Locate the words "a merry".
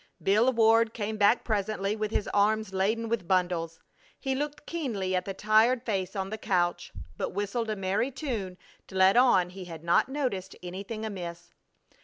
7.69-8.09